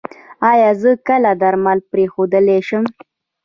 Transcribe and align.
ایا 0.51 0.69
زه 0.81 0.91
کله 1.07 1.31
درمل 1.41 1.79
پریښودلی 1.89 2.59
شم؟ 2.67 2.83